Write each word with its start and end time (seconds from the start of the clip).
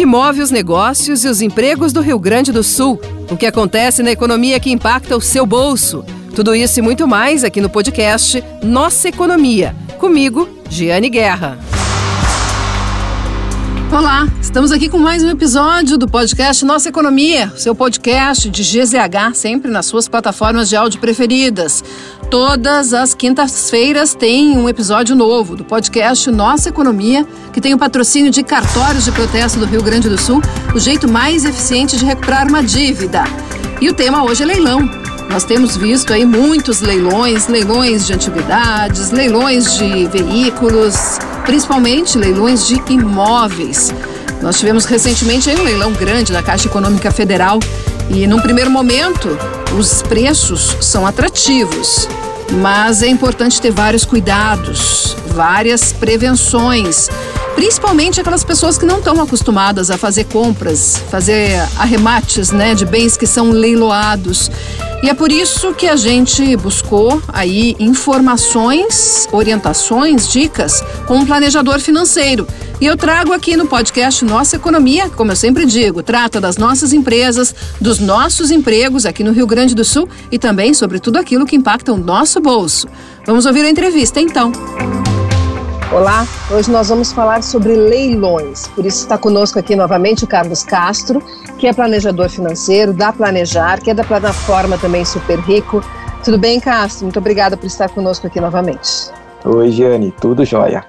que 0.00 0.06
move 0.06 0.40
os 0.40 0.50
negócios 0.50 1.26
e 1.26 1.28
os 1.28 1.42
empregos 1.42 1.92
do 1.92 2.00
Rio 2.00 2.18
Grande 2.18 2.50
do 2.50 2.62
Sul, 2.62 2.98
o 3.30 3.36
que 3.36 3.44
acontece 3.44 4.02
na 4.02 4.10
economia 4.10 4.58
que 4.58 4.70
impacta 4.70 5.14
o 5.14 5.20
seu 5.20 5.44
bolso. 5.44 6.02
Tudo 6.34 6.54
isso 6.54 6.78
e 6.78 6.82
muito 6.82 7.06
mais 7.06 7.44
aqui 7.44 7.60
no 7.60 7.68
podcast 7.68 8.42
Nossa 8.62 9.10
Economia. 9.10 9.76
Comigo, 9.98 10.48
Giane 10.70 11.10
Guerra. 11.10 11.58
Olá, 13.92 14.26
estamos 14.40 14.72
aqui 14.72 14.88
com 14.88 14.96
mais 14.96 15.22
um 15.22 15.28
episódio 15.28 15.98
do 15.98 16.08
podcast 16.08 16.64
Nossa 16.64 16.88
Economia, 16.88 17.52
seu 17.56 17.74
podcast 17.74 18.48
de 18.48 18.62
GZH, 18.62 19.34
sempre 19.34 19.70
nas 19.70 19.84
suas 19.84 20.08
plataformas 20.08 20.70
de 20.70 20.76
áudio 20.76 20.98
preferidas. 20.98 21.84
Todas 22.30 22.94
as 22.94 23.12
quintas-feiras 23.12 24.14
tem 24.14 24.56
um 24.56 24.68
episódio 24.68 25.16
novo 25.16 25.56
do 25.56 25.64
podcast 25.64 26.30
Nossa 26.30 26.68
Economia, 26.68 27.26
que 27.52 27.60
tem 27.60 27.74
o 27.74 27.78
patrocínio 27.78 28.30
de 28.30 28.44
cartórios 28.44 29.04
de 29.04 29.10
protesto 29.10 29.58
do 29.58 29.66
Rio 29.66 29.82
Grande 29.82 30.08
do 30.08 30.16
Sul, 30.16 30.40
o 30.72 30.78
jeito 30.78 31.10
mais 31.10 31.44
eficiente 31.44 31.96
de 31.96 32.04
recuperar 32.04 32.46
uma 32.46 32.62
dívida. 32.62 33.24
E 33.80 33.88
o 33.88 33.94
tema 33.94 34.22
hoje 34.22 34.44
é 34.44 34.46
leilão. 34.46 34.88
Nós 35.28 35.42
temos 35.42 35.76
visto 35.76 36.12
aí 36.12 36.24
muitos 36.24 36.80
leilões, 36.80 37.48
leilões 37.48 38.06
de 38.06 38.12
antiguidades, 38.12 39.10
leilões 39.10 39.76
de 39.76 40.06
veículos, 40.06 41.18
principalmente 41.44 42.16
leilões 42.16 42.64
de 42.64 42.80
imóveis. 42.92 43.92
Nós 44.40 44.56
tivemos 44.56 44.84
recentemente 44.84 45.50
um 45.50 45.64
leilão 45.64 45.92
grande 45.92 46.32
da 46.32 46.44
Caixa 46.44 46.68
Econômica 46.68 47.10
Federal 47.10 47.58
e, 48.10 48.26
num 48.26 48.40
primeiro 48.40 48.70
momento, 48.70 49.28
os 49.78 50.02
preços 50.02 50.76
são 50.80 51.06
atrativos, 51.06 52.08
mas 52.50 53.02
é 53.02 53.06
importante 53.06 53.60
ter 53.60 53.70
vários 53.70 54.04
cuidados, 54.04 55.16
várias 55.28 55.92
prevenções, 55.92 57.08
principalmente 57.54 58.20
aquelas 58.20 58.42
pessoas 58.42 58.76
que 58.76 58.84
não 58.84 58.98
estão 58.98 59.22
acostumadas 59.22 59.90
a 59.90 59.96
fazer 59.96 60.24
compras, 60.24 61.00
fazer 61.08 61.56
arremates 61.78 62.50
né, 62.50 62.74
de 62.74 62.84
bens 62.84 63.16
que 63.16 63.26
são 63.26 63.50
leiloados. 63.52 64.50
E 65.02 65.08
é 65.08 65.14
por 65.14 65.32
isso 65.32 65.72
que 65.72 65.88
a 65.88 65.96
gente 65.96 66.54
buscou 66.56 67.22
aí 67.28 67.74
informações, 67.78 69.26
orientações, 69.32 70.28
dicas 70.28 70.84
com 71.06 71.16
um 71.16 71.26
planejador 71.26 71.80
financeiro. 71.80 72.46
E 72.78 72.86
eu 72.86 72.96
trago 72.96 73.32
aqui 73.32 73.56
no 73.56 73.66
podcast 73.66 74.24
Nossa 74.24 74.56
Economia, 74.56 75.08
como 75.10 75.32
eu 75.32 75.36
sempre 75.36 75.64
digo, 75.64 76.02
trata 76.02 76.40
das 76.40 76.58
nossas 76.58 76.92
empresas, 76.92 77.54
dos 77.80 77.98
nossos 77.98 78.50
empregos 78.50 79.06
aqui 79.06 79.24
no 79.24 79.32
Rio 79.32 79.46
Grande 79.46 79.74
do 79.74 79.84
Sul 79.84 80.08
e 80.30 80.38
também 80.38 80.74
sobre 80.74 80.98
tudo 80.98 81.18
aquilo 81.18 81.46
que 81.46 81.56
impacta 81.56 81.92
o 81.92 81.96
nosso 81.96 82.40
bolso. 82.40 82.86
Vamos 83.26 83.46
ouvir 83.46 83.64
a 83.64 83.70
entrevista 83.70 84.20
então. 84.20 84.52
Olá, 85.92 86.24
hoje 86.52 86.70
nós 86.70 86.88
vamos 86.88 87.10
falar 87.10 87.42
sobre 87.42 87.74
leilões. 87.74 88.68
Por 88.68 88.86
isso 88.86 88.98
está 88.98 89.18
conosco 89.18 89.58
aqui 89.58 89.74
novamente 89.74 90.22
o 90.22 90.26
Carlos 90.26 90.62
Castro, 90.62 91.20
que 91.58 91.66
é 91.66 91.72
planejador 91.72 92.30
financeiro 92.30 92.92
da 92.92 93.12
Planejar, 93.12 93.82
que 93.82 93.90
é 93.90 93.94
da 93.94 94.04
plataforma 94.04 94.78
também 94.78 95.04
Super 95.04 95.40
Rico. 95.40 95.82
Tudo 96.24 96.38
bem, 96.38 96.60
Castro? 96.60 97.06
Muito 97.06 97.18
obrigada 97.18 97.56
por 97.56 97.66
estar 97.66 97.88
conosco 97.88 98.24
aqui 98.28 98.40
novamente. 98.40 99.10
Oi, 99.44 99.72
Giane, 99.72 100.14
tudo 100.20 100.44
jóia. 100.44 100.84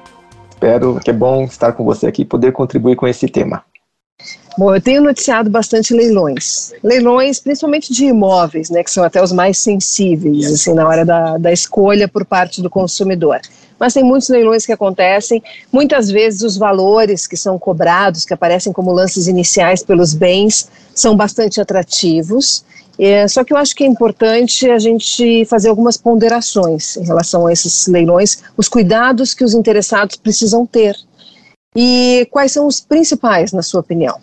Espero 0.51 0.99
que 1.03 1.09
é 1.09 1.13
bom 1.13 1.45
estar 1.45 1.71
com 1.71 1.83
você 1.83 2.05
aqui 2.05 2.21
e 2.21 2.25
poder 2.25 2.51
contribuir 2.51 2.95
com 2.95 3.07
esse 3.07 3.27
tema. 3.27 3.63
Bom, 4.55 4.75
eu 4.75 4.81
tenho 4.81 5.01
noticiado 5.01 5.49
bastante 5.49 5.95
leilões. 5.95 6.73
Leilões, 6.83 7.39
principalmente 7.39 7.91
de 7.91 8.05
imóveis, 8.05 8.69
né, 8.69 8.83
que 8.83 8.91
são 8.91 9.03
até 9.03 9.19
os 9.19 9.31
mais 9.31 9.57
sensíveis, 9.57 10.45
assim, 10.45 10.75
na 10.75 10.87
hora 10.87 11.03
da, 11.03 11.39
da 11.39 11.51
escolha 11.51 12.07
por 12.07 12.23
parte 12.23 12.61
do 12.61 12.69
consumidor 12.69 13.39
mas 13.81 13.95
tem 13.95 14.03
muitos 14.03 14.29
leilões 14.29 14.63
que 14.63 14.71
acontecem. 14.71 15.41
Muitas 15.73 16.11
vezes 16.11 16.43
os 16.43 16.55
valores 16.55 17.25
que 17.25 17.35
são 17.35 17.57
cobrados, 17.57 18.23
que 18.23 18.31
aparecem 18.31 18.71
como 18.71 18.91
lances 18.91 19.25
iniciais 19.27 19.81
pelos 19.81 20.13
bens, 20.13 20.69
são 20.93 21.17
bastante 21.17 21.59
atrativos. 21.59 22.63
É, 22.99 23.27
só 23.27 23.43
que 23.43 23.51
eu 23.51 23.57
acho 23.57 23.75
que 23.75 23.83
é 23.83 23.87
importante 23.87 24.69
a 24.69 24.77
gente 24.77 25.45
fazer 25.45 25.69
algumas 25.69 25.97
ponderações 25.97 26.95
em 26.95 27.03
relação 27.03 27.47
a 27.47 27.51
esses 27.51 27.87
leilões, 27.87 28.43
os 28.55 28.69
cuidados 28.69 29.33
que 29.33 29.43
os 29.43 29.55
interessados 29.55 30.15
precisam 30.15 30.63
ter. 30.63 30.95
E 31.75 32.27
quais 32.29 32.51
são 32.51 32.67
os 32.67 32.79
principais, 32.79 33.51
na 33.51 33.63
sua 33.63 33.79
opinião? 33.79 34.19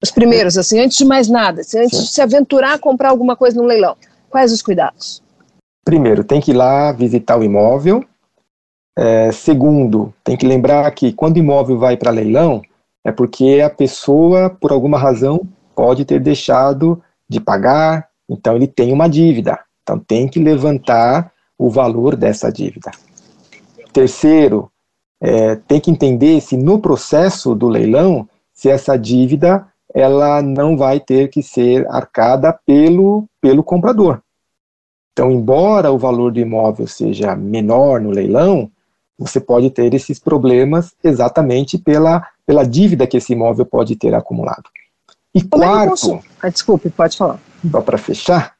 Os 0.00 0.12
primeiros, 0.12 0.56
assim, 0.56 0.78
antes 0.78 0.96
de 0.96 1.04
mais 1.04 1.26
nada, 1.28 1.62
assim, 1.62 1.80
antes 1.80 1.98
Sim. 1.98 2.04
de 2.04 2.12
se 2.12 2.22
aventurar 2.22 2.74
a 2.74 2.78
comprar 2.78 3.08
alguma 3.08 3.34
coisa 3.34 3.60
no 3.60 3.66
leilão, 3.66 3.96
quais 4.30 4.52
os 4.52 4.62
cuidados? 4.62 5.20
Primeiro, 5.84 6.22
tem 6.22 6.40
que 6.40 6.52
ir 6.52 6.54
lá 6.54 6.92
visitar 6.92 7.36
o 7.36 7.42
imóvel, 7.42 8.04
é, 8.96 9.32
segundo, 9.32 10.12
tem 10.22 10.36
que 10.36 10.46
lembrar 10.46 10.90
que 10.90 11.12
quando 11.12 11.36
o 11.36 11.38
imóvel 11.38 11.78
vai 11.78 11.96
para 11.96 12.10
leilão, 12.10 12.62
é 13.04 13.10
porque 13.10 13.60
a 13.64 13.70
pessoa, 13.70 14.50
por 14.50 14.72
alguma 14.72 14.98
razão, 14.98 15.46
pode 15.74 16.04
ter 16.04 16.20
deixado 16.20 17.02
de 17.28 17.40
pagar, 17.40 18.08
então 18.28 18.56
ele 18.56 18.66
tem 18.66 18.92
uma 18.92 19.08
dívida. 19.08 19.58
Então 19.82 19.98
tem 19.98 20.28
que 20.28 20.38
levantar 20.38 21.32
o 21.58 21.70
valor 21.70 22.16
dessa 22.16 22.50
dívida. 22.50 22.90
Terceiro, 23.92 24.70
é, 25.20 25.56
tem 25.56 25.80
que 25.80 25.90
entender 25.90 26.40
se 26.40 26.56
no 26.56 26.78
processo 26.78 27.54
do 27.54 27.68
leilão, 27.68 28.28
se 28.52 28.68
essa 28.68 28.96
dívida 28.96 29.66
ela 29.92 30.40
não 30.40 30.76
vai 30.76 31.00
ter 31.00 31.28
que 31.28 31.42
ser 31.42 31.86
arcada 31.88 32.52
pelo, 32.64 33.24
pelo 33.40 33.64
comprador. 33.64 34.20
Então, 35.12 35.30
embora 35.30 35.90
o 35.90 35.98
valor 35.98 36.32
do 36.32 36.38
imóvel 36.38 36.86
seja 36.86 37.34
menor 37.34 38.00
no 38.00 38.10
leilão, 38.10 38.70
você 39.20 39.38
pode 39.38 39.70
ter 39.70 39.92
esses 39.92 40.18
problemas 40.18 40.94
exatamente 41.04 41.76
pela, 41.76 42.26
pela 42.46 42.66
dívida 42.66 43.06
que 43.06 43.18
esse 43.18 43.34
imóvel 43.34 43.66
pode 43.66 43.94
ter 43.94 44.14
acumulado. 44.14 44.64
E 45.34 45.42
Como 45.42 45.62
quarto, 45.62 46.14
é 46.14 46.20
ah, 46.40 46.48
desculpe, 46.48 46.88
pode 46.88 47.18
falar. 47.18 47.38
Só 47.70 47.82
para 47.82 47.98
fechar, 47.98 48.54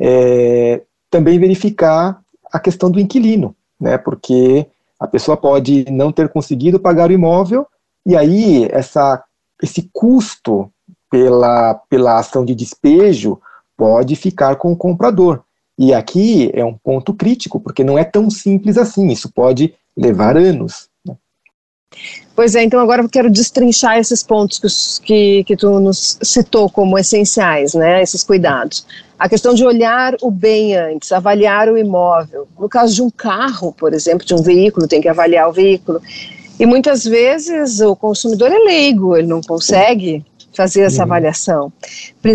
é, 0.00 0.80
também 1.10 1.38
verificar 1.38 2.20
a 2.50 2.58
questão 2.58 2.90
do 2.90 2.98
inquilino, 2.98 3.54
né? 3.78 3.98
Porque 3.98 4.66
a 4.98 5.06
pessoa 5.06 5.36
pode 5.36 5.84
não 5.90 6.10
ter 6.10 6.30
conseguido 6.30 6.80
pagar 6.80 7.10
o 7.10 7.12
imóvel 7.12 7.66
e 8.06 8.16
aí 8.16 8.66
essa, 8.72 9.22
esse 9.62 9.90
custo 9.92 10.72
pela, 11.10 11.74
pela 11.90 12.18
ação 12.18 12.44
de 12.44 12.54
despejo 12.54 13.38
pode 13.76 14.16
ficar 14.16 14.56
com 14.56 14.72
o 14.72 14.76
comprador. 14.76 15.42
E 15.78 15.94
aqui 15.94 16.50
é 16.54 16.64
um 16.64 16.74
ponto 16.74 17.14
crítico, 17.14 17.60
porque 17.60 17.84
não 17.84 17.96
é 17.96 18.02
tão 18.02 18.28
simples 18.30 18.76
assim. 18.76 19.08
Isso 19.08 19.30
pode 19.30 19.74
levar 19.98 20.36
anos. 20.36 20.88
Né? 21.04 21.14
Pois 22.34 22.54
é, 22.54 22.62
então 22.62 22.78
agora 22.78 23.02
eu 23.02 23.08
quero 23.08 23.28
destrinchar 23.28 23.98
esses 23.98 24.22
pontos 24.22 24.58
que, 25.00 25.04
que, 25.04 25.44
que 25.44 25.56
tu 25.56 25.80
nos 25.80 26.18
citou 26.22 26.70
como 26.70 26.96
essenciais, 26.98 27.74
né, 27.74 28.00
esses 28.00 28.22
cuidados. 28.22 28.86
A 29.18 29.28
questão 29.28 29.52
de 29.52 29.64
olhar 29.64 30.14
o 30.22 30.30
bem 30.30 30.76
antes, 30.76 31.10
avaliar 31.10 31.68
o 31.68 31.76
imóvel. 31.76 32.46
No 32.58 32.68
caso 32.68 32.94
de 32.94 33.02
um 33.02 33.10
carro, 33.10 33.72
por 33.72 33.92
exemplo, 33.92 34.24
de 34.24 34.34
um 34.34 34.42
veículo, 34.42 34.86
tem 34.86 35.00
que 35.00 35.08
avaliar 35.08 35.48
o 35.48 35.52
veículo. 35.52 36.00
E 36.60 36.66
muitas 36.66 37.04
vezes 37.04 37.80
o 37.80 37.96
consumidor 37.96 38.52
é 38.52 38.58
leigo, 38.58 39.16
ele 39.16 39.26
não 39.26 39.40
consegue 39.40 40.24
fazer 40.58 40.82
essa 40.82 40.98
uhum. 40.98 41.02
avaliação. 41.04 41.72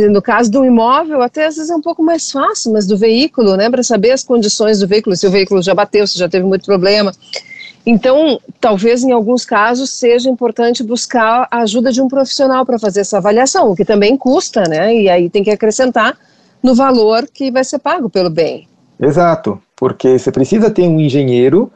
No 0.10 0.22
caso 0.22 0.50
do 0.50 0.64
imóvel, 0.64 1.22
até 1.22 1.46
às 1.46 1.56
vezes 1.56 1.70
é 1.70 1.76
um 1.76 1.82
pouco 1.82 2.02
mais 2.02 2.32
fácil, 2.32 2.72
mas 2.72 2.88
do 2.88 2.98
veículo, 2.98 3.58
né, 3.58 3.70
para 3.70 3.84
saber 3.84 4.12
as 4.12 4.24
condições 4.24 4.80
do 4.80 4.88
veículo, 4.88 5.16
se 5.16 5.28
o 5.28 5.32
veículo 5.32 5.62
já 5.62 5.74
bateu, 5.74 6.08
se 6.08 6.18
já 6.18 6.30
teve 6.30 6.46
muito 6.46 6.66
problema. 6.66 7.14
Então, 7.86 8.40
talvez 8.62 9.04
em 9.04 9.12
alguns 9.12 9.44
casos 9.44 9.90
seja 9.90 10.30
importante 10.30 10.84
buscar 10.84 11.48
a 11.52 11.60
ajuda 11.60 11.92
de 11.92 12.02
um 12.02 12.08
profissional 12.08 12.66
para 12.66 12.80
fazer 12.80 13.02
essa 13.02 13.18
avaliação, 13.18 13.70
o 13.70 13.76
que 13.76 13.84
também 13.84 14.16
custa, 14.16 14.64
né? 14.64 14.96
E 14.96 15.10
aí 15.10 15.30
tem 15.30 15.44
que 15.44 15.52
acrescentar 15.52 16.18
no 16.62 16.74
valor 16.74 17.28
que 17.28 17.52
vai 17.52 17.64
ser 17.64 17.80
pago 17.80 18.10
pelo 18.10 18.30
bem. 18.30 18.68
Exato, 19.00 19.62
porque 19.76 20.18
você 20.18 20.32
precisa 20.32 20.72
ter 20.72 20.84
um 20.84 21.00
engenheiro 21.00 21.70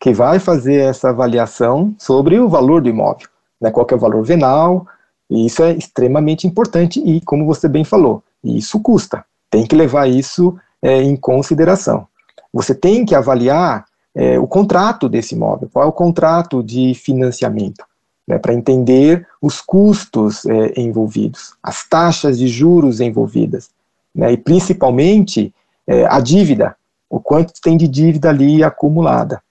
que 0.00 0.14
vai 0.14 0.38
fazer 0.38 0.80
essa 0.80 1.10
avaliação 1.10 1.94
sobre 1.98 2.38
o 2.40 2.48
valor 2.48 2.80
do 2.80 2.88
imóvel, 2.88 3.28
né? 3.60 3.70
Qual 3.70 3.86
é 3.90 3.94
o 3.94 3.98
valor 3.98 4.24
venal, 4.24 4.86
e 5.30 5.46
isso 5.46 5.62
é 5.62 5.72
extremamente 5.72 6.46
importante 6.46 6.98
e, 7.00 7.20
como 7.20 7.44
você 7.44 7.68
bem 7.68 7.84
falou, 7.84 8.22
isso 8.42 8.80
custa. 8.80 9.24
Tem 9.50 9.66
que 9.66 9.76
levar 9.76 10.08
isso 10.08 10.56
é, 10.80 11.02
em 11.02 11.14
consideração. 11.14 12.06
Você 12.52 12.74
tem 12.74 13.04
que 13.04 13.14
avaliar 13.14 13.84
é, 14.14 14.38
o 14.38 14.46
contrato 14.46 15.08
desse 15.08 15.34
imóvel, 15.34 15.68
qual 15.72 15.84
é 15.84 15.88
o 15.88 15.92
contrato 15.92 16.62
de 16.62 16.94
financiamento, 16.94 17.84
né, 18.26 18.38
para 18.38 18.54
entender 18.54 19.26
os 19.40 19.60
custos 19.60 20.44
é, 20.46 20.80
envolvidos, 20.80 21.54
as 21.62 21.88
taxas 21.88 22.38
de 22.38 22.46
juros 22.46 23.00
envolvidas, 23.00 23.70
né, 24.14 24.32
e 24.32 24.36
principalmente 24.36 25.52
é, 25.86 26.06
a 26.06 26.20
dívida, 26.20 26.76
o 27.08 27.20
quanto 27.20 27.52
tem 27.62 27.76
de 27.76 27.88
dívida 27.88 28.28
ali 28.28 28.62
acumulada. 28.62 29.42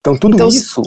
Então, 0.00 0.16
tudo 0.16 0.34
então, 0.34 0.48
isso. 0.48 0.82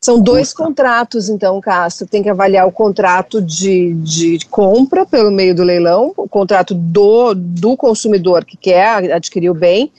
São 0.00 0.20
dois 0.20 0.52
contratos, 0.52 1.28
então, 1.28 1.60
Castro. 1.60 2.08
Tem 2.08 2.24
que 2.24 2.28
avaliar 2.28 2.66
o 2.66 2.72
contrato 2.72 3.40
de, 3.40 3.94
de 3.94 4.38
compra 4.50 5.06
pelo 5.06 5.30
meio 5.30 5.54
do 5.54 5.62
leilão, 5.62 6.12
o 6.16 6.28
contrato 6.28 6.74
do, 6.74 7.34
do 7.34 7.76
consumidor 7.76 8.44
que 8.44 8.56
quer 8.56 9.12
adquirir 9.12 9.48
o 9.48 9.54
bem, 9.54 9.92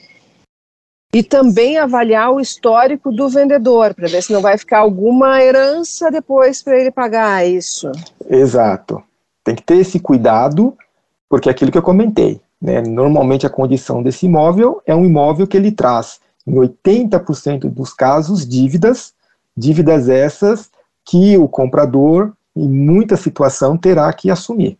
E 1.13 1.21
também 1.21 1.77
avaliar 1.77 2.31
o 2.31 2.39
histórico 2.39 3.12
do 3.12 3.30
vendedor, 3.30 3.94
para 3.94 4.07
ver 4.07 4.24
se 4.24 4.33
não 4.33 4.42
vai 4.42 4.57
ficar 4.57 4.80
alguma 4.80 5.42
herança 5.42 6.10
depois 6.10 6.63
para 6.63 6.80
ele 6.80 6.89
pagar 6.89 7.48
isso. 7.48 7.92
Exato. 8.27 9.04
Tem 9.44 9.54
que 9.54 9.62
ter 9.62 9.77
esse 9.77 10.00
cuidado, 10.00 10.75
porque 11.30 11.50
é 11.50 11.51
aquilo 11.51 11.71
que 11.71 11.77
eu 11.77 11.83
comentei. 11.83 12.42
Né? 12.60 12.81
Normalmente 12.81 13.45
a 13.45 13.50
condição 13.50 14.01
desse 14.01 14.25
imóvel 14.25 14.81
é 14.88 14.95
um 14.95 15.06
imóvel 15.06 15.45
que 15.45 15.56
ele 15.56 15.71
traz, 15.71 16.19
em 16.48 16.56
80% 16.56 17.69
dos 17.69 17.94
casos, 17.94 18.48
dívidas, 18.48 19.13
dívidas 19.56 20.10
essas 20.10 20.71
que 21.06 21.38
o 21.38 21.48
comprador, 21.48 22.33
em 22.56 22.68
muita 22.68 23.18
situação, 23.18 23.77
terá 23.77 24.12
que 24.13 24.31
assumir. 24.31 24.77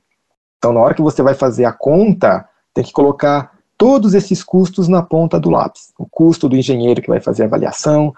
Então, 0.58 0.74
na 0.74 0.80
hora 0.80 0.94
que 0.94 1.02
você 1.02 1.22
vai 1.22 1.34
fazer 1.34 1.66
a 1.66 1.74
conta, 1.74 2.48
tem 2.74 2.84
que 2.84 2.94
colocar 2.94 3.53
todos 3.84 4.14
esses 4.14 4.42
custos 4.42 4.88
na 4.88 5.02
ponta 5.02 5.38
do 5.38 5.50
lápis. 5.50 5.92
O 6.00 6.08
custo 6.10 6.48
do 6.48 6.56
engenheiro 6.56 7.02
que 7.02 7.10
vai 7.10 7.20
fazer 7.20 7.44
a 7.44 7.48
avaliação, 7.48 8.14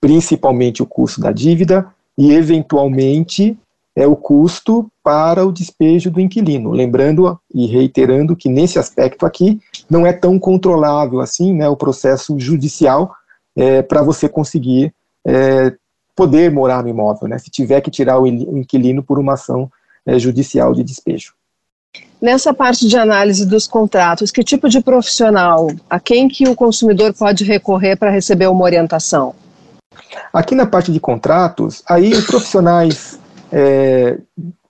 principalmente 0.00 0.82
o 0.82 0.86
custo 0.86 1.20
da 1.20 1.30
dívida 1.30 1.86
e, 2.16 2.32
eventualmente, 2.32 3.54
é 3.94 4.06
o 4.06 4.16
custo 4.16 4.90
para 5.02 5.44
o 5.44 5.52
despejo 5.52 6.10
do 6.10 6.22
inquilino. 6.22 6.70
Lembrando 6.70 7.38
e 7.54 7.66
reiterando 7.66 8.34
que, 8.34 8.48
nesse 8.48 8.78
aspecto 8.78 9.26
aqui, 9.26 9.60
não 9.90 10.06
é 10.06 10.12
tão 10.14 10.38
controlável 10.38 11.20
assim 11.20 11.52
né, 11.52 11.68
o 11.68 11.76
processo 11.76 12.40
judicial 12.40 13.14
é, 13.54 13.82
para 13.82 14.02
você 14.02 14.26
conseguir 14.26 14.90
é, 15.22 15.70
poder 16.16 16.50
morar 16.50 16.82
no 16.82 16.88
imóvel, 16.88 17.28
né, 17.28 17.36
se 17.36 17.50
tiver 17.50 17.82
que 17.82 17.90
tirar 17.90 18.18
o 18.18 18.26
inquilino 18.26 19.02
por 19.02 19.18
uma 19.18 19.34
ação 19.34 19.70
é, 20.06 20.18
judicial 20.18 20.72
de 20.72 20.82
despejo. 20.82 21.34
Nessa 22.24 22.54
parte 22.54 22.88
de 22.88 22.96
análise 22.96 23.44
dos 23.44 23.66
contratos, 23.66 24.30
que 24.30 24.42
tipo 24.42 24.66
de 24.66 24.80
profissional, 24.80 25.70
a 25.90 26.00
quem 26.00 26.26
que 26.26 26.48
o 26.48 26.54
consumidor 26.54 27.12
pode 27.12 27.44
recorrer 27.44 27.96
para 27.98 28.08
receber 28.08 28.46
uma 28.46 28.64
orientação? 28.64 29.34
Aqui 30.32 30.54
na 30.54 30.64
parte 30.64 30.90
de 30.90 30.98
contratos, 30.98 31.82
aí 31.86 32.14
os 32.14 32.24
profissionais, 32.24 33.20
é, 33.52 34.16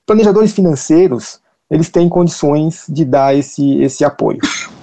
planejadores 0.04 0.52
financeiros, 0.52 1.38
eles 1.70 1.88
têm 1.90 2.08
condições 2.08 2.86
de 2.88 3.04
dar 3.04 3.36
esse, 3.36 3.80
esse 3.80 4.04
apoio. 4.04 4.40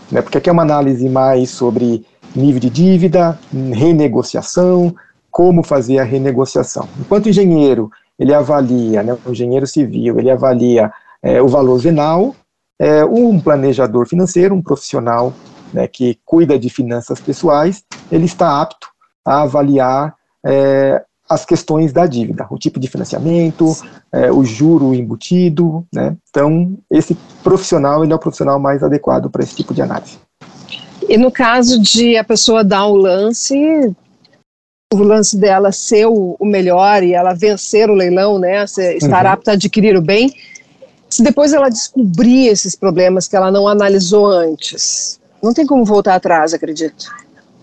Né? 0.10 0.22
Porque 0.22 0.38
aqui 0.38 0.48
é 0.48 0.54
uma 0.54 0.64
análise 0.64 1.10
mais 1.10 1.50
sobre 1.50 2.06
nível 2.34 2.62
de 2.62 2.70
dívida, 2.70 3.38
renegociação, 3.52 4.96
como 5.30 5.62
fazer 5.62 6.00
a 6.00 6.06
renegociação. 6.06 6.88
Enquanto 6.98 7.26
o 7.26 7.30
engenheiro, 7.30 7.92
ele 8.18 8.34
avalia, 8.34 9.04
né, 9.04 9.18
o 9.26 9.32
engenheiro 9.32 9.68
civil, 9.68 10.18
ele 10.18 10.32
avalia 10.32 10.90
é, 11.22 11.42
o 11.42 11.50
valor 11.50 11.78
venal, 11.78 12.34
é, 12.82 13.06
um 13.06 13.40
planejador 13.40 14.08
financeiro, 14.08 14.56
um 14.56 14.62
profissional 14.62 15.32
né, 15.72 15.88
que 15.88 16.18
cuida 16.26 16.58
de 16.58 16.68
finanças 16.68 17.22
pessoais, 17.22 17.84
ele 18.12 18.26
está 18.26 18.60
apto 18.60 18.88
a 19.24 19.44
avaliar 19.44 20.16
é, 20.44 21.04
as 21.30 21.46
questões 21.46 21.94
da 21.94 22.08
dívida, 22.08 22.48
o 22.50 22.58
tipo 22.58 22.80
de 22.80 22.88
financiamento, 22.88 23.78
é, 24.12 24.32
o 24.32 24.44
juro 24.44 24.96
embutido, 24.96 25.86
né? 25.94 26.18
Então, 26.30 26.76
esse 26.90 27.16
profissional 27.44 28.04
ele 28.04 28.12
é 28.12 28.16
o 28.16 28.20
profissional 28.20 28.60
mais 28.60 28.82
adequado 28.82 29.30
para 29.30 29.44
esse 29.44 29.56
tipo 29.56 29.76
de 29.76 29.84
análise. 29.84 30.18
E 31.08 31.18
no 31.18 31.32
caso 31.32 31.80
de 31.80 32.18
a 32.18 32.24
pessoa 32.24 32.64
dar 32.64 32.88
o 32.88 32.96
lance, 32.96 33.56
o 34.92 34.98
lance 34.98 35.38
dela 35.38 35.72
ser 35.72 36.08
o, 36.08 36.36
o 36.40 36.46
melhor 36.46 37.04
e 37.04 37.14
ela 37.14 37.34
vencer 37.34 37.90
o 37.92 37.94
leilão, 37.94 38.40
né? 38.40 38.66
Estar 38.66 39.26
uhum. 39.26 39.32
apta 39.32 39.52
a 39.52 39.54
adquirir 39.54 39.96
o 39.96 40.02
bem, 40.02 40.34
se 41.12 41.22
depois 41.22 41.52
ela 41.52 41.70
descobrir 41.70 42.48
esses 42.48 42.76
problemas 42.76 43.28
que 43.28 43.36
ela 43.36 43.52
não 43.52 43.68
analisou 43.68 44.26
antes, 44.28 45.20
não 45.44 45.54
tem 45.54 45.66
como 45.66 45.84
voltar 45.84 46.16
atrás, 46.16 46.54
acredito. 46.54 47.06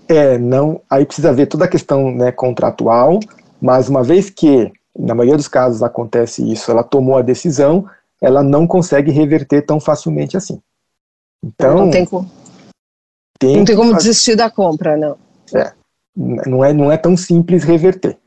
É, 0.06 0.36
não. 0.36 0.80
Aí 0.88 1.04
precisa 1.04 1.32
ver 1.32 1.46
toda 1.46 1.64
a 1.64 1.68
questão 1.68 2.12
né, 2.12 2.30
contratual, 2.30 3.18
mas 3.60 3.88
uma 3.88 4.02
vez 4.02 4.28
que, 4.28 4.70
na 4.96 5.14
maioria 5.14 5.36
dos 5.36 5.48
casos, 5.48 5.82
acontece 5.82 6.50
isso, 6.50 6.70
ela 6.70 6.82
tomou 6.82 7.16
a 7.16 7.22
decisão, 7.22 7.88
ela 8.20 8.42
não 8.42 8.66
consegue 8.66 9.10
reverter 9.10 9.64
tão 9.64 9.80
facilmente 9.80 10.36
assim. 10.36 10.60
Então. 11.42 11.78
Não 11.78 11.90
tem 11.90 12.04
como, 12.04 12.30
tem 13.38 13.56
não 13.56 13.64
tem 13.64 13.76
como 13.76 13.92
fazer... 13.92 14.08
desistir 14.08 14.36
da 14.36 14.50
compra, 14.50 14.96
não. 14.96 15.16
É. 15.54 15.72
Não 16.14 16.64
é, 16.64 16.72
não 16.72 16.92
é 16.92 16.96
tão 16.96 17.16
simples 17.16 17.62
reverter. 17.62 18.18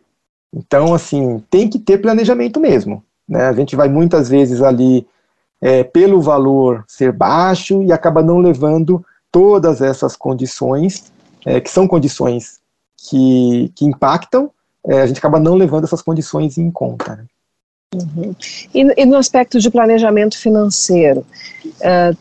Então, 0.53 0.93
assim, 0.93 1.43
tem 1.49 1.69
que 1.69 1.77
ter 1.77 1.97
planejamento 1.97 2.59
mesmo. 2.59 3.03
Né? 3.27 3.45
A 3.47 3.53
gente 3.53 3.75
vai 3.75 3.89
muitas 3.89 4.29
vezes 4.29 4.61
ali 4.61 5.05
é, 5.61 5.83
pelo 5.83 6.21
valor 6.21 6.83
ser 6.87 7.11
baixo 7.11 7.83
e 7.83 7.91
acaba 7.91 8.23
não 8.23 8.39
levando 8.39 9.05
todas 9.31 9.81
essas 9.81 10.15
condições, 10.15 11.11
é, 11.45 11.61
que 11.61 11.69
são 11.69 11.87
condições 11.87 12.59
que, 12.97 13.71
que 13.75 13.85
impactam, 13.85 14.51
é, 14.85 15.01
a 15.01 15.07
gente 15.07 15.19
acaba 15.19 15.39
não 15.39 15.55
levando 15.55 15.83
essas 15.83 16.01
condições 16.01 16.57
em 16.57 16.71
conta. 16.71 17.15
Né? 17.15 17.25
Uhum. 17.93 18.35
E, 18.73 19.01
e, 19.01 19.05
no 19.05 19.17
aspecto 19.17 19.59
de 19.59 19.69
planejamento 19.69 20.37
financeiro, 20.37 21.25
uh, 21.65 22.17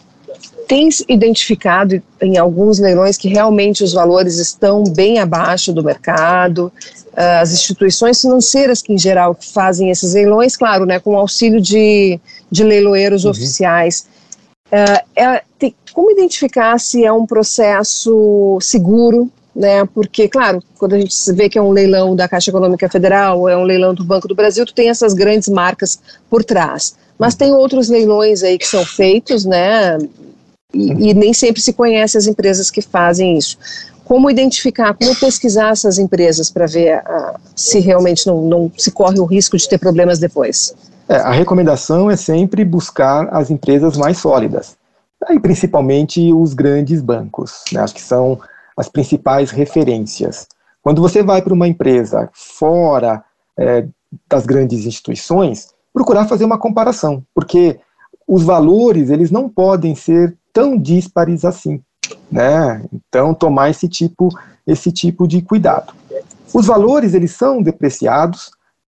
tens 0.70 1.02
identificado 1.08 2.00
em 2.22 2.38
alguns 2.38 2.78
leilões 2.78 3.19
que 3.19 3.26
realmente 3.26 3.82
os 3.82 3.93
valores 3.93 4.38
estão 4.38 4.84
bem 4.84 5.19
abaixo 5.19 5.72
do 5.72 5.82
mercado, 5.82 6.72
uh, 7.08 7.40
as 7.43 7.52
instituições 7.52 8.20
financeiras 8.20 8.81
que 8.81 8.93
em 8.93 8.99
geral 8.99 9.37
fazem 9.52 9.90
esses 9.90 10.14
leilões, 10.14 10.56
claro, 10.56 10.87
né, 10.87 11.00
com 11.00 11.17
auxílio 11.17 11.61
de, 11.61 12.20
de 12.49 12.62
leiloeiros 12.62 13.25
uhum. 13.25 13.32
oficiais. 13.32 14.06
Uh, 14.67 15.02
é, 15.17 15.43
tem, 15.58 15.75
como 15.93 16.12
identificar 16.12 16.78
se 16.78 17.05
é 17.05 17.12
um 17.12 17.26
processo 17.26 18.56
seguro, 18.62 19.28
né? 19.52 19.84
Porque, 19.93 20.28
claro, 20.28 20.62
quando 20.78 20.94
a 20.94 21.00
gente 21.00 21.12
vê 21.32 21.49
que 21.49 21.58
é 21.58 21.62
um 21.62 21.73
leilão 21.73 22.14
da 22.14 22.28
Caixa 22.28 22.52
Econômica 22.52 22.88
Federal, 22.88 23.49
é 23.49 23.56
um 23.56 23.64
leilão 23.64 23.93
do 23.93 24.05
Banco 24.05 24.28
do 24.28 24.37
Brasil, 24.37 24.64
tu 24.64 24.73
tem 24.73 24.88
essas 24.88 25.14
grandes 25.14 25.49
marcas 25.49 25.99
por 26.31 26.44
trás. 26.44 26.94
Mas 27.19 27.34
tem 27.34 27.52
outros 27.52 27.88
leilões 27.88 28.44
aí 28.44 28.56
que 28.56 28.66
são 28.66 28.87
feitos, 28.87 29.44
né? 29.44 29.99
E, 30.72 31.11
e 31.11 31.14
nem 31.14 31.32
sempre 31.32 31.61
se 31.61 31.72
conhece 31.72 32.17
as 32.17 32.26
empresas 32.26 32.70
que 32.70 32.81
fazem 32.81 33.37
isso 33.37 33.58
como 34.11 34.28
identificar, 34.28 34.93
como 34.93 35.14
pesquisar 35.14 35.69
essas 35.69 35.96
empresas 35.96 36.50
para 36.50 36.67
ver 36.67 36.99
uh, 36.99 37.38
se 37.55 37.78
realmente 37.78 38.26
não, 38.26 38.43
não, 38.43 38.72
se 38.76 38.90
corre 38.90 39.20
o 39.20 39.25
risco 39.25 39.56
de 39.56 39.69
ter 39.69 39.78
problemas 39.78 40.19
depois? 40.19 40.75
É, 41.08 41.14
a 41.14 41.31
recomendação 41.31 42.11
é 42.11 42.17
sempre 42.17 42.64
buscar 42.64 43.32
as 43.32 43.52
empresas 43.52 43.96
mais 43.96 44.19
sólidas, 44.19 44.76
e 45.31 45.38
principalmente 45.38 46.32
os 46.32 46.55
grandes 46.55 47.00
bancos, 47.00 47.62
né, 47.70 47.81
acho 47.82 47.94
que 47.94 48.02
são 48.02 48.40
as 48.76 48.88
principais 48.88 49.52
referências. 49.52 50.49
Quando 50.82 51.00
você 51.00 51.23
vai 51.23 51.40
para 51.40 51.55
uma 51.55 51.69
empresa 51.69 52.28
fora 52.32 53.23
é, 53.56 53.87
das 54.28 54.44
grandes 54.44 54.87
instituições, 54.87 55.69
procurar 55.93 56.26
fazer 56.26 56.44
uma 56.44 56.58
comparação, 56.58 57.23
porque 57.32 57.78
os 58.26 58.42
valores 58.42 59.09
eles 59.09 59.30
não 59.30 59.49
podem 59.49 59.95
ser 59.95 60.37
tão 60.52 60.76
díspares 60.76 61.45
assim 61.45 61.83
né? 62.30 62.85
Então 62.92 63.35
tomar 63.35 63.71
esse 63.71 63.88
tipo 63.88 64.28
esse 64.66 64.92
tipo 64.92 65.26
de 65.26 65.42
cuidado. 65.42 65.92
Os 66.52 66.66
valores 66.66 67.14
eles 67.14 67.33
são 67.33 67.62
depreciados 67.62 68.50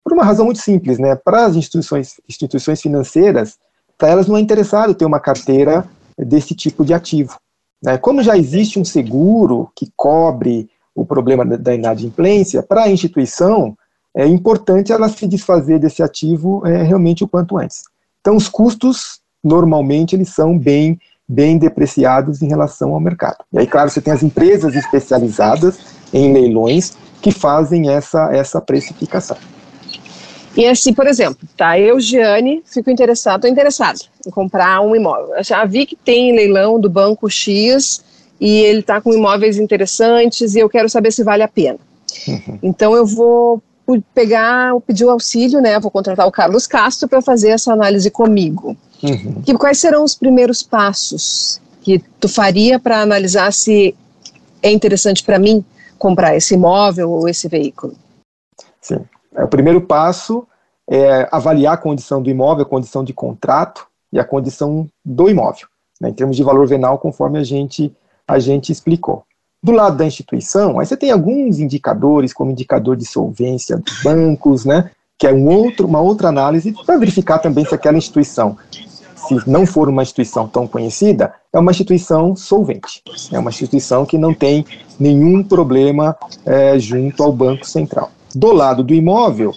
por 0.03 0.13
uma 0.13 0.23
razão 0.23 0.45
muito 0.45 0.59
simples, 0.59 0.97
né? 0.97 1.15
Para 1.15 1.45
as 1.45 1.55
instituições 1.55 2.19
instituições 2.27 2.81
financeiras, 2.81 3.57
para 3.97 4.09
elas 4.09 4.27
não 4.27 4.37
é 4.37 4.41
interessado 4.41 4.93
ter 4.95 5.05
uma 5.05 5.19
carteira 5.19 5.85
desse 6.17 6.55
tipo 6.55 6.83
de 6.83 6.93
ativo. 6.93 7.37
Né? 7.81 7.97
Como 7.97 8.21
já 8.21 8.37
existe 8.37 8.79
um 8.79 8.85
seguro 8.85 9.71
que 9.75 9.91
cobre 9.95 10.69
o 10.93 11.05
problema 11.05 11.45
da 11.45 11.73
inadimplência, 11.73 12.61
para 12.61 12.83
a 12.83 12.91
instituição 12.91 13.77
é 14.13 14.27
importante 14.27 14.91
ela 14.91 15.07
se 15.07 15.25
desfazer 15.25 15.79
desse 15.79 16.03
ativo 16.03 16.65
é, 16.67 16.83
realmente 16.83 17.23
o 17.23 17.27
quanto 17.27 17.57
antes. 17.57 17.83
Então, 18.19 18.35
os 18.35 18.49
custos, 18.49 19.21
normalmente, 19.41 20.15
eles 20.15 20.29
são 20.29 20.59
bem 20.59 20.99
bem 21.31 21.57
depreciados 21.57 22.41
em 22.41 22.47
relação 22.47 22.93
ao 22.93 22.99
mercado. 22.99 23.37
E 23.53 23.59
aí, 23.59 23.67
claro, 23.67 23.89
você 23.89 24.01
tem 24.01 24.11
as 24.11 24.21
empresas 24.21 24.75
especializadas 24.75 25.79
em 26.13 26.33
leilões 26.33 26.93
que 27.21 27.31
fazem 27.31 27.89
essa, 27.89 28.29
essa 28.33 28.59
precificação. 28.59 29.37
E 30.57 30.65
assim, 30.65 30.93
por 30.93 31.07
exemplo, 31.07 31.47
tá, 31.55 31.79
eu, 31.79 31.97
Giane, 31.99 32.61
fico 32.65 32.89
interessado, 32.89 33.37
estou 33.37 33.49
interessado 33.49 33.99
em 34.27 34.29
comprar 34.29 34.81
um 34.81 34.93
imóvel. 34.93 35.41
Já 35.41 35.63
vi 35.63 35.85
que 35.85 35.95
tem 35.95 36.35
leilão 36.35 36.77
do 36.77 36.89
banco 36.89 37.29
X 37.29 38.03
e 38.39 38.57
ele 38.59 38.81
está 38.81 38.99
com 38.99 39.13
imóveis 39.13 39.57
interessantes 39.57 40.53
e 40.55 40.59
eu 40.59 40.67
quero 40.67 40.89
saber 40.89 41.11
se 41.11 41.23
vale 41.23 41.43
a 41.43 41.47
pena. 41.47 41.79
Uhum. 42.27 42.59
Então 42.61 42.93
eu 42.93 43.05
vou 43.05 43.63
pegar, 44.13 44.73
pedir 44.85 45.05
o 45.05 45.09
auxílio, 45.09 45.61
né? 45.61 45.79
Vou 45.79 45.91
contratar 45.91 46.27
o 46.27 46.31
Carlos 46.31 46.67
Castro 46.67 47.07
para 47.07 47.21
fazer 47.21 47.49
essa 47.49 47.71
análise 47.71 48.11
comigo. 48.11 48.75
Uhum. 49.03 49.41
Que, 49.41 49.53
quais 49.55 49.79
serão 49.79 50.03
os 50.03 50.15
primeiros 50.15 50.61
passos 50.61 51.59
que 51.81 51.99
tu 52.19 52.29
faria 52.29 52.79
para 52.79 53.01
analisar 53.01 53.51
se 53.51 53.95
é 54.61 54.71
interessante 54.71 55.23
para 55.23 55.39
mim 55.39 55.65
comprar 55.97 56.35
esse 56.35 56.53
imóvel 56.53 57.11
ou 57.11 57.27
esse 57.27 57.47
veículo? 57.47 57.95
Sim. 58.79 58.99
É, 59.35 59.43
o 59.43 59.47
primeiro 59.47 59.81
passo 59.81 60.47
é 60.89 61.27
avaliar 61.31 61.75
a 61.75 61.77
condição 61.77 62.21
do 62.21 62.29
imóvel, 62.29 62.63
a 62.63 62.69
condição 62.69 63.03
de 63.03 63.13
contrato 63.13 63.87
e 64.11 64.19
a 64.19 64.25
condição 64.25 64.87
do 65.05 65.29
imóvel, 65.29 65.67
né, 65.99 66.09
em 66.09 66.13
termos 66.13 66.35
de 66.35 66.43
valor 66.43 66.67
venal, 66.67 66.97
conforme 66.97 67.39
a 67.39 67.43
gente, 67.43 67.93
a 68.27 68.39
gente 68.39 68.71
explicou. 68.71 69.23
Do 69.63 69.71
lado 69.71 69.95
da 69.95 70.05
instituição, 70.05 70.79
aí 70.79 70.85
você 70.85 70.97
tem 70.97 71.11
alguns 71.11 71.59
indicadores, 71.59 72.33
como 72.33 72.51
indicador 72.51 72.97
de 72.97 73.05
solvência 73.05 73.77
dos 73.77 74.03
bancos, 74.03 74.65
né, 74.65 74.91
que 75.17 75.27
é 75.27 75.31
um 75.31 75.47
outro, 75.47 75.87
uma 75.87 76.01
outra 76.01 76.29
análise 76.29 76.73
para 76.83 76.97
verificar 76.97 77.39
também 77.39 77.63
se 77.63 77.75
aquela 77.75 77.97
instituição, 77.97 78.57
se 79.39 79.49
não 79.49 79.65
for 79.65 79.89
uma 79.89 80.03
instituição 80.03 80.47
tão 80.47 80.67
conhecida, 80.67 81.33
é 81.53 81.59
uma 81.59 81.71
instituição 81.71 82.35
solvente, 82.35 83.01
é 83.31 83.39
uma 83.39 83.49
instituição 83.49 84.05
que 84.05 84.17
não 84.17 84.33
tem 84.33 84.65
nenhum 84.99 85.43
problema 85.43 86.15
é, 86.45 86.77
junto 86.79 87.23
ao 87.23 87.31
Banco 87.31 87.65
Central. 87.65 88.11
Do 88.33 88.51
lado 88.51 88.83
do 88.83 88.93
imóvel, 88.93 89.53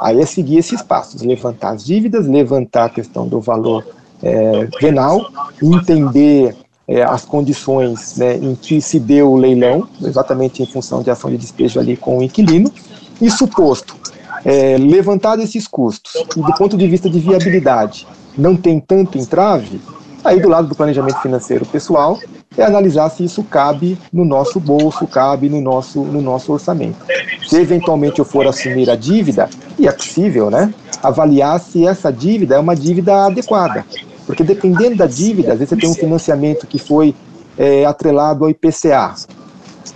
aí 0.00 0.20
é 0.20 0.26
seguir 0.26 0.58
esses 0.58 0.82
passos, 0.82 1.22
levantar 1.22 1.70
as 1.70 1.84
dívidas, 1.84 2.26
levantar 2.26 2.84
a 2.84 2.90
questão 2.90 3.26
do 3.26 3.40
valor 3.40 3.84
é, 4.22 4.68
venal, 4.80 5.30
entender 5.62 6.54
é, 6.86 7.02
as 7.02 7.24
condições 7.24 8.16
né, 8.16 8.36
em 8.36 8.54
que 8.54 8.80
se 8.80 8.98
deu 8.98 9.32
o 9.32 9.36
leilão, 9.36 9.86
exatamente 10.02 10.62
em 10.62 10.66
função 10.66 11.02
de 11.02 11.10
ação 11.10 11.30
de 11.30 11.36
despejo 11.36 11.78
ali 11.78 11.96
com 11.96 12.18
o 12.18 12.22
inquilino, 12.22 12.72
e 13.20 13.30
suposto, 13.30 13.96
é, 14.44 14.76
levantado 14.78 15.42
esses 15.42 15.66
custos, 15.66 16.14
e 16.14 16.40
do 16.40 16.54
ponto 16.54 16.76
de 16.76 16.86
vista 16.86 17.10
de 17.10 17.18
viabilidade, 17.18 18.06
não 18.38 18.56
tem 18.56 18.78
tanto 18.78 19.18
entrave, 19.18 19.80
aí 20.24 20.40
do 20.40 20.48
lado 20.48 20.68
do 20.68 20.74
planejamento 20.74 21.20
financeiro 21.20 21.66
pessoal, 21.66 22.18
é 22.56 22.64
analisar 22.64 23.10
se 23.10 23.24
isso 23.24 23.42
cabe 23.44 23.98
no 24.12 24.24
nosso 24.24 24.58
bolso, 24.58 25.06
cabe 25.06 25.48
no 25.48 25.60
nosso, 25.60 26.00
no 26.00 26.22
nosso 26.22 26.52
orçamento. 26.52 26.98
Se 27.46 27.56
eventualmente 27.56 28.18
eu 28.18 28.24
for 28.24 28.46
assumir 28.46 28.88
a 28.90 28.96
dívida, 28.96 29.48
e 29.78 29.86
é 29.86 29.92
possível, 29.92 30.50
né, 30.50 30.72
avaliar 31.02 31.60
se 31.60 31.86
essa 31.86 32.12
dívida 32.12 32.56
é 32.56 32.58
uma 32.58 32.74
dívida 32.74 33.26
adequada. 33.26 33.84
Porque 34.26 34.44
dependendo 34.44 34.96
da 34.96 35.06
dívida, 35.06 35.52
às 35.52 35.58
vezes 35.58 35.70
você 35.70 35.76
tem 35.76 35.90
um 35.90 35.94
financiamento 35.94 36.66
que 36.66 36.78
foi 36.78 37.14
é, 37.56 37.84
atrelado 37.84 38.44
ao 38.44 38.50
IPCA. 38.50 39.14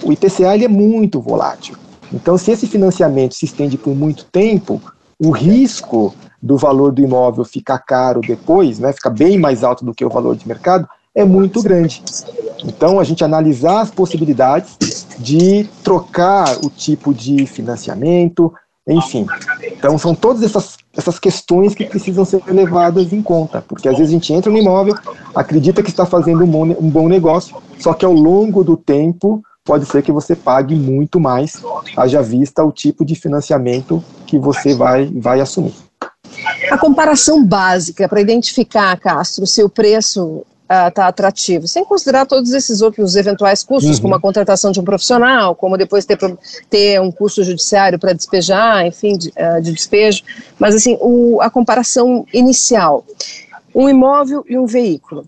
O 0.02 0.12
IPCA 0.12 0.54
ele 0.54 0.64
é 0.64 0.68
muito 0.68 1.20
volátil. 1.20 1.76
Então, 2.12 2.37
se 2.37 2.50
esse 2.50 2.66
financiamento 2.66 3.34
se 3.34 3.44
estende 3.44 3.76
por 3.76 3.94
muito 3.94 4.25
tempo, 4.25 4.80
o 5.18 5.30
risco 5.30 6.14
do 6.42 6.56
valor 6.56 6.92
do 6.92 7.02
imóvel 7.02 7.44
ficar 7.44 7.78
caro 7.78 8.20
depois, 8.20 8.78
né, 8.78 8.92
ficar 8.92 9.11
bem 9.11 9.38
mais 9.38 9.62
alto 9.62 9.84
do 9.84 9.94
que 9.94 10.04
o 10.04 10.11
valor 10.11 10.34
de 10.34 10.49
mercado, 10.49 10.88
é 11.14 11.25
muito 11.25 11.62
grande. 11.62 12.02
Então, 12.64 12.99
a 12.99 13.04
gente 13.04 13.22
analisar 13.22 13.80
as 13.80 13.90
possibilidades 13.90 14.76
de 15.18 15.68
trocar 15.84 16.56
o 16.64 16.70
tipo 16.70 17.12
de 17.12 17.46
financiamento, 17.46 18.52
enfim. 18.88 19.26
Então, 19.64 19.96
são 19.99 20.14
todas 20.14 20.42
essas, 20.42 20.76
essas 20.96 21.18
questões 21.18 21.75
que 21.75 21.84
precisam 21.84 22.25
ser 22.25 22.42
levadas 22.46 23.12
em 23.12 23.22
conta, 23.22 23.62
porque 23.62 23.88
às 23.88 23.96
vezes 23.96 24.11
a 24.11 24.14
gente 24.14 24.32
entra 24.32 24.50
no 24.50 24.58
imóvel, 24.58 24.96
acredita 25.34 25.82
que 25.82 25.90
está 25.90 26.06
fazendo 26.06 26.44
um 26.44 26.49
bom, 26.49 26.64
um 26.64 26.90
bom 26.90 27.08
negócio, 27.08 27.56
só 27.78 27.92
que 27.92 28.04
ao 28.04 28.12
longo 28.12 28.64
do 28.64 28.76
tempo 28.76 29.42
pode 29.64 29.87
ser 29.87 30.02
que 30.02 30.11
você 30.11 30.34
pague 30.34 30.75
muito 30.75 31.20
mais, 31.20 31.62
haja 31.96 32.20
vista 32.20 32.64
o 32.64 32.72
tipo 32.72 33.04
de 33.04 33.14
financiamento 33.14 34.02
que 34.26 34.38
você 34.38 34.75
vai, 34.75 35.06
vai 35.14 35.40
assumir. 35.40 35.75
A 36.71 36.78
comparação 36.78 37.45
básica 37.45 38.09
para 38.09 38.21
identificar, 38.21 38.99
Castro, 38.99 39.47
se 39.47 39.62
o 39.62 39.69
preço 39.69 40.45
está 40.88 41.04
uh, 41.04 41.09
atrativo, 41.09 41.69
sem 41.69 41.85
considerar 41.85 42.25
todos 42.25 42.52
esses 42.52 42.81
outros 42.81 43.14
eventuais 43.16 43.62
custos, 43.62 43.97
uhum. 43.97 44.02
como 44.02 44.14
a 44.14 44.21
contratação 44.21 44.73
de 44.73 44.81
um 44.81 44.85
profissional, 44.85 45.54
como 45.54 45.76
depois 45.76 46.07
ter, 46.07 46.19
ter 46.71 47.00
um 47.00 47.11
custo 47.11 47.45
judiciário 47.45 47.99
para 47.99 48.12
despejar, 48.12 48.87
enfim, 48.87 49.19
de, 49.19 49.28
uh, 49.31 49.61
de, 49.61 49.73
despejo, 49.73 50.23
mas 50.59 50.75
assim, 50.75 50.97
o, 51.00 51.40
a 51.40 51.50
comparação 51.50 52.26
inicial, 52.33 53.04
um 53.75 53.88
imóvel 53.88 54.45
e 54.49 54.59
um 54.59 54.66
veículo. 54.66 55.26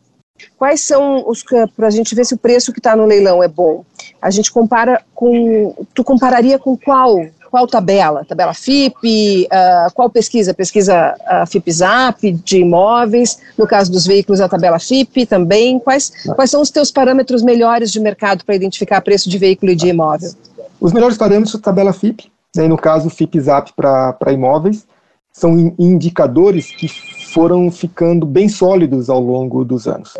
Quais 0.56 0.80
são 0.80 1.28
os 1.28 1.42
para 1.76 1.86
a 1.86 1.90
gente 1.90 2.14
ver 2.14 2.24
se 2.24 2.34
o 2.34 2.38
preço 2.38 2.72
que 2.72 2.78
está 2.78 2.94
no 2.96 3.06
leilão 3.06 3.42
é 3.42 3.48
bom? 3.48 3.84
A 4.20 4.30
gente 4.30 4.52
compara 4.52 5.02
com, 5.14 5.74
tu 5.94 6.04
compararia 6.04 6.58
com 6.58 6.76
qual 6.76 7.18
qual 7.54 7.68
tabela? 7.68 8.24
Tabela 8.24 8.52
FIP? 8.52 9.46
Uh, 9.46 9.94
qual 9.94 10.10
pesquisa? 10.10 10.52
Pesquisa 10.52 11.14
uh, 11.20 11.46
FIP-ZAP 11.46 12.32
de 12.32 12.58
imóveis? 12.58 13.38
No 13.56 13.64
caso 13.64 13.92
dos 13.92 14.04
veículos, 14.04 14.40
a 14.40 14.48
tabela 14.48 14.80
FIP 14.80 15.24
também. 15.24 15.78
Quais, 15.78 16.12
quais 16.34 16.50
são 16.50 16.60
os 16.60 16.68
teus 16.72 16.90
parâmetros 16.90 17.42
melhores 17.42 17.92
de 17.92 18.00
mercado 18.00 18.44
para 18.44 18.56
identificar 18.56 19.00
preço 19.02 19.30
de 19.30 19.38
veículo 19.38 19.70
e 19.70 19.76
de 19.76 19.86
imóvel? 19.86 20.32
Os 20.80 20.92
melhores 20.92 21.16
parâmetros 21.16 21.54
tabela 21.60 21.92
FIP, 21.92 22.28
né, 22.56 22.66
no 22.66 22.76
caso 22.76 23.08
FIP-ZAP 23.08 23.70
para 23.76 24.32
imóveis, 24.32 24.84
são 25.32 25.56
indicadores 25.78 26.72
que 26.72 26.88
foram 26.88 27.70
ficando 27.70 28.26
bem 28.26 28.48
sólidos 28.48 29.08
ao 29.08 29.20
longo 29.20 29.64
dos 29.64 29.86
anos. 29.86 30.12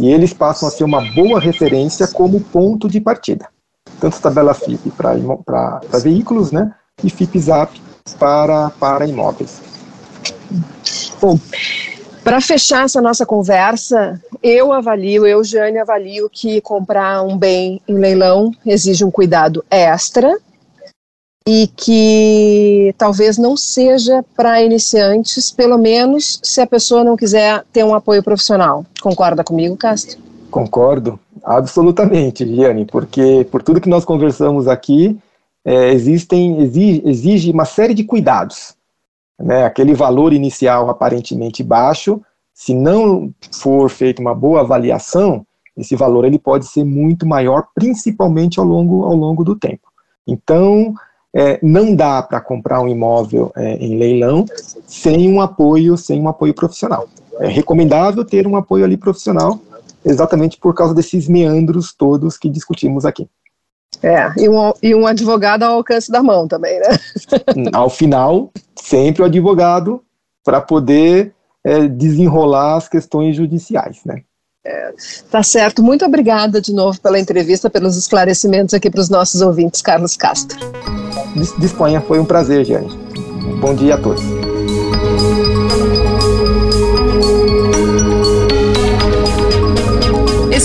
E 0.00 0.08
eles 0.08 0.32
passam 0.32 0.66
a 0.66 0.72
ser 0.72 0.84
uma 0.84 1.02
boa 1.12 1.38
referência 1.38 2.08
como 2.08 2.40
ponto 2.40 2.88
de 2.88 2.98
partida 2.98 3.46
tanto 4.00 4.20
tabela 4.20 4.54
FIP 4.54 4.90
para 4.90 5.80
veículos, 6.02 6.52
né, 6.52 6.72
e 7.02 7.10
FIP-ZAP 7.10 7.80
para, 8.18 8.70
para 8.70 9.06
imóveis. 9.06 9.60
Bom, 11.20 11.38
para 12.24 12.40
fechar 12.40 12.84
essa 12.84 13.00
nossa 13.00 13.24
conversa, 13.24 14.20
eu 14.42 14.72
avalio, 14.72 15.26
eu, 15.26 15.42
Jane, 15.42 15.78
avalio 15.78 16.28
que 16.30 16.60
comprar 16.60 17.22
um 17.22 17.36
bem 17.36 17.80
em 17.88 17.94
leilão 17.94 18.52
exige 18.66 19.04
um 19.04 19.10
cuidado 19.10 19.64
extra 19.70 20.36
e 21.46 21.66
que 21.74 22.94
talvez 22.98 23.38
não 23.38 23.56
seja 23.56 24.22
para 24.36 24.62
iniciantes, 24.62 25.50
pelo 25.50 25.78
menos 25.78 26.38
se 26.42 26.60
a 26.60 26.66
pessoa 26.66 27.02
não 27.02 27.16
quiser 27.16 27.64
ter 27.72 27.84
um 27.84 27.94
apoio 27.94 28.22
profissional. 28.22 28.84
Concorda 29.00 29.42
comigo, 29.42 29.74
Castro? 29.74 30.27
Concordo. 30.58 31.20
Absolutamente, 31.44 32.44
Gianni, 32.44 32.84
porque 32.84 33.46
por 33.50 33.62
tudo 33.62 33.80
que 33.80 33.88
nós 33.88 34.04
conversamos 34.04 34.66
aqui, 34.66 35.16
é, 35.64 35.92
existem, 35.92 36.60
exige, 36.60 37.02
exige 37.04 37.50
uma 37.52 37.64
série 37.64 37.94
de 37.94 38.02
cuidados. 38.02 38.74
Né? 39.38 39.64
Aquele 39.64 39.94
valor 39.94 40.32
inicial 40.32 40.90
aparentemente 40.90 41.62
baixo, 41.62 42.20
se 42.52 42.74
não 42.74 43.32
for 43.52 43.88
feita 43.88 44.20
uma 44.20 44.34
boa 44.34 44.62
avaliação, 44.62 45.46
esse 45.76 45.94
valor 45.94 46.24
ele 46.24 46.40
pode 46.40 46.66
ser 46.66 46.82
muito 46.82 47.24
maior, 47.24 47.68
principalmente 47.72 48.58
ao 48.58 48.66
longo, 48.66 49.04
ao 49.04 49.14
longo 49.14 49.44
do 49.44 49.54
tempo. 49.54 49.86
Então, 50.26 50.92
é, 51.32 51.60
não 51.62 51.94
dá 51.94 52.20
para 52.20 52.40
comprar 52.40 52.80
um 52.80 52.88
imóvel 52.88 53.52
é, 53.54 53.76
em 53.76 53.96
leilão 53.96 54.44
sem 54.86 55.32
um 55.32 55.40
apoio, 55.40 55.96
sem 55.96 56.20
um 56.20 56.28
apoio 56.28 56.52
profissional. 56.52 57.08
É 57.38 57.46
recomendável 57.46 58.24
ter 58.24 58.44
um 58.44 58.56
apoio 58.56 58.84
ali 58.84 58.96
profissional 58.96 59.60
exatamente 60.08 60.58
por 60.58 60.74
causa 60.74 60.94
desses 60.94 61.28
meandros 61.28 61.92
todos 61.92 62.38
que 62.38 62.48
discutimos 62.48 63.04
aqui. 63.04 63.28
É, 64.02 64.30
e 64.36 64.48
um, 64.48 64.72
e 64.82 64.94
um 64.94 65.06
advogado 65.06 65.62
ao 65.62 65.74
alcance 65.74 66.10
da 66.10 66.22
mão 66.22 66.46
também, 66.46 66.78
né? 66.78 66.86
ao 67.72 67.90
final, 67.90 68.50
sempre 68.76 69.22
o 69.22 69.24
advogado 69.24 70.02
para 70.44 70.60
poder 70.60 71.32
é, 71.64 71.88
desenrolar 71.88 72.76
as 72.76 72.88
questões 72.88 73.36
judiciais, 73.36 74.00
né? 74.04 74.22
É, 74.64 74.92
tá 75.30 75.42
certo. 75.42 75.82
Muito 75.82 76.04
obrigada 76.04 76.60
de 76.60 76.72
novo 76.72 77.00
pela 77.00 77.18
entrevista, 77.18 77.70
pelos 77.70 77.96
esclarecimentos 77.96 78.74
aqui 78.74 78.90
para 78.90 79.00
os 79.00 79.08
nossos 79.08 79.40
ouvintes, 79.40 79.80
Carlos 79.80 80.16
Castro. 80.16 80.58
Disponha, 81.58 82.00
foi 82.00 82.18
um 82.18 82.24
prazer, 82.24 82.64
Jane. 82.64 82.88
Bom 83.60 83.74
dia 83.74 83.94
a 83.94 83.98
todos. 83.98 84.37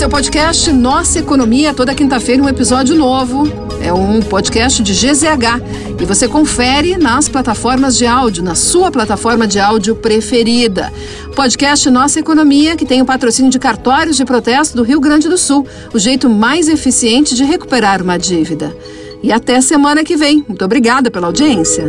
É 0.04 0.06
o 0.06 0.10
podcast 0.10 0.70
Nossa 0.70 1.18
Economia, 1.18 1.72
toda 1.72 1.94
quinta-feira 1.94 2.42
um 2.42 2.46
episódio 2.46 2.94
novo. 2.94 3.44
É 3.80 3.90
um 3.90 4.20
podcast 4.20 4.82
de 4.82 4.92
GZH 4.92 5.62
e 5.98 6.04
você 6.04 6.28
confere 6.28 6.98
nas 6.98 7.26
plataformas 7.26 7.96
de 7.96 8.04
áudio, 8.04 8.44
na 8.44 8.54
sua 8.54 8.90
plataforma 8.90 9.46
de 9.46 9.58
áudio 9.58 9.96
preferida. 9.96 10.92
Podcast 11.34 11.88
Nossa 11.88 12.20
Economia, 12.20 12.76
que 12.76 12.84
tem 12.84 13.00
o 13.00 13.06
patrocínio 13.06 13.50
de 13.50 13.58
cartórios 13.58 14.18
de 14.18 14.26
protesto 14.26 14.76
do 14.76 14.82
Rio 14.82 15.00
Grande 15.00 15.26
do 15.26 15.38
Sul, 15.38 15.66
o 15.94 15.98
jeito 15.98 16.28
mais 16.28 16.68
eficiente 16.68 17.34
de 17.34 17.42
recuperar 17.42 18.02
uma 18.02 18.18
dívida. 18.18 18.76
E 19.22 19.32
até 19.32 19.58
semana 19.62 20.04
que 20.04 20.18
vem. 20.18 20.44
Muito 20.46 20.66
obrigada 20.66 21.10
pela 21.10 21.28
audiência. 21.28 21.88